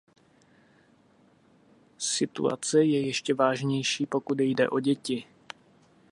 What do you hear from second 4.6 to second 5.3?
o děti.